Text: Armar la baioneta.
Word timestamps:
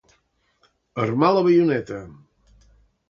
Armar 1.03 1.31
la 1.35 1.45
baioneta. 1.49 2.01